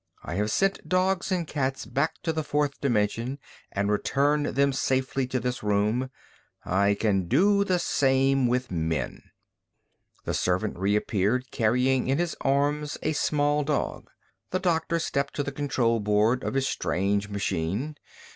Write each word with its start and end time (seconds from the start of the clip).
I 0.23 0.33
have 0.33 0.49
sent 0.49 0.89
dogs 0.89 1.31
and 1.31 1.45
cats 1.45 1.85
back 1.85 2.15
to 2.23 2.33
the 2.33 2.43
fourth 2.43 2.81
dimension 2.81 3.37
and 3.71 3.91
returned 3.91 4.47
them 4.47 4.73
safely 4.73 5.27
to 5.27 5.39
this 5.39 5.61
room. 5.61 6.09
I 6.65 6.95
can 6.95 7.27
do 7.27 7.63
the 7.63 7.77
same 7.77 8.47
with 8.47 8.71
men." 8.71 9.21
The 10.23 10.33
servant 10.33 10.79
reappeared, 10.79 11.51
carrying 11.51 12.07
in 12.07 12.17
his 12.17 12.35
arms 12.41 12.97
a 13.03 13.13
small 13.13 13.63
dog. 13.63 14.09
The 14.49 14.57
doctor 14.59 14.97
stepped 14.97 15.35
to 15.35 15.43
the 15.43 15.51
control 15.51 15.99
board 15.99 16.43
of 16.43 16.55
his 16.55 16.67
strange 16.67 17.29
machine. 17.29 17.95